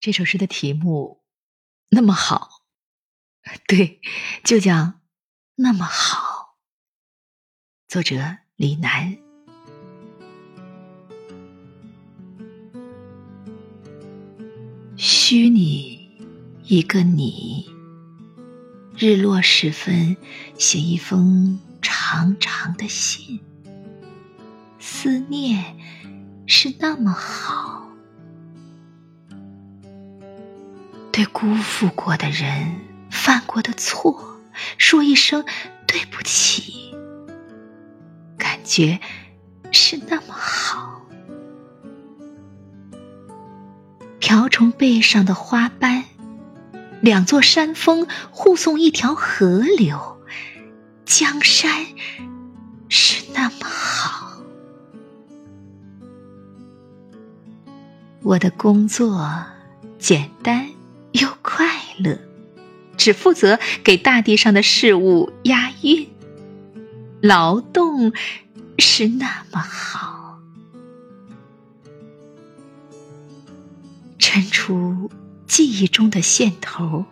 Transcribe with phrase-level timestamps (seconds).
[0.00, 1.20] 这首诗的题目
[1.90, 2.62] 那么好，
[3.68, 4.00] 对，
[4.42, 4.94] 就叫
[5.56, 6.56] 那么好。
[7.86, 9.18] 作者李楠。
[14.96, 16.18] 虚拟
[16.64, 17.70] 一个你，
[18.96, 20.16] 日落时分
[20.56, 23.38] 写一封长长的信，
[24.78, 25.76] 思念
[26.46, 27.79] 是那么好。
[31.20, 34.40] 对辜负过的人、犯过的错，
[34.78, 35.44] 说一声
[35.86, 36.94] 对不起，
[38.38, 38.98] 感觉
[39.70, 41.02] 是那么好。
[44.18, 46.04] 瓢虫背上的花斑，
[47.02, 50.22] 两座山峰护送一条河流，
[51.04, 51.84] 江山
[52.88, 54.38] 是那么好。
[58.22, 59.44] 我的工作
[59.98, 60.70] 简单。
[61.12, 61.66] 又快
[61.98, 62.18] 乐，
[62.96, 66.08] 只负责给大地上的事物押韵。
[67.20, 68.12] 劳动
[68.78, 70.38] 是那么好，
[74.18, 75.10] 抻出
[75.46, 77.04] 记忆中的线头，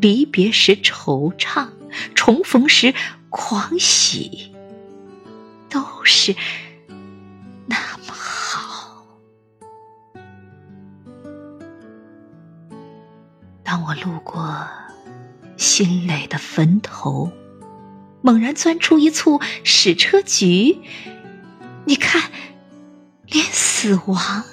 [0.00, 1.68] 离别时惆怅，
[2.14, 2.94] 重逢时
[3.30, 4.52] 狂喜，
[5.70, 6.34] 都是。
[13.66, 14.64] 当我路过
[15.56, 17.32] 新垒的坟头，
[18.22, 20.78] 猛然钻出一簇矢车菊，
[21.84, 22.30] 你看，
[23.26, 24.44] 连死亡。